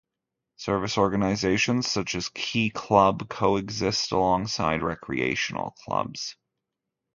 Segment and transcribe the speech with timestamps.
[0.55, 6.37] Service organizations such as Key Club coexist alongside recreational clubs.